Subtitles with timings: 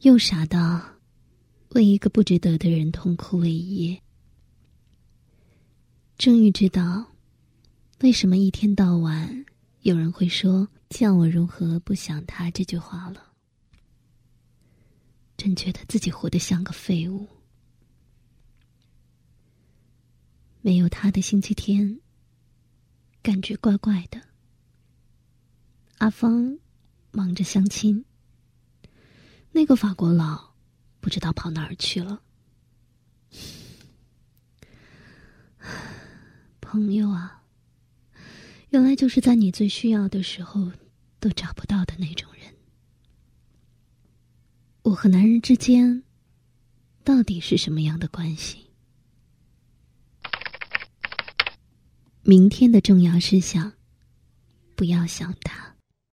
[0.00, 0.80] 又傻到
[1.70, 4.00] 为一个不值得的人痛哭了一夜。
[6.16, 7.14] 终于知道，
[8.00, 9.44] 为什么一天到晚
[9.82, 13.32] 有人会说“叫我如何不想他”这句话了。
[15.36, 17.26] 真觉得自己活得像个废物。
[20.60, 22.00] 没有他的星期天，
[23.22, 24.20] 感觉怪怪的。
[25.98, 26.56] 阿芳
[27.10, 28.04] 忙着相亲，
[29.58, 30.54] 那个法国佬
[31.00, 32.22] 不知道跑哪儿去了。
[36.62, 37.42] 朋友啊，
[38.68, 40.70] 原来就是在你最需要的时候
[41.18, 42.54] 都找不到的那种人。
[44.82, 46.04] 我和男人之间
[47.02, 48.64] 到底是什么样的关系？
[52.22, 53.72] 明天的重要事项，
[54.76, 55.74] 不要想他。